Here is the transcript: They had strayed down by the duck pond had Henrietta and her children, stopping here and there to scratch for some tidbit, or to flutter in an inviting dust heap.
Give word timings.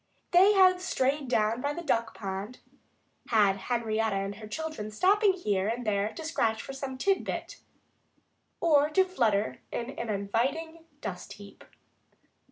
They 0.31 0.53
had 0.53 0.81
strayed 0.81 1.27
down 1.27 1.61
by 1.61 1.75
the 1.75 1.83
duck 1.83 2.15
pond 2.15 2.57
had 3.27 3.57
Henrietta 3.57 4.15
and 4.15 4.33
her 4.37 4.47
children, 4.47 4.89
stopping 4.89 5.33
here 5.33 5.67
and 5.67 5.85
there 5.85 6.11
to 6.15 6.25
scratch 6.25 6.59
for 6.59 6.73
some 6.73 6.97
tidbit, 6.97 7.57
or 8.59 8.89
to 8.89 9.05
flutter 9.05 9.61
in 9.71 9.91
an 9.91 10.09
inviting 10.09 10.85
dust 11.01 11.33
heap. 11.33 11.63